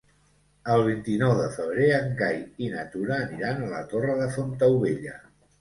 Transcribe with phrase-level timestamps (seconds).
[0.75, 5.17] El vint-i-nou de febrer en Cai i na Tura aniran a la Torre de Fontaubella.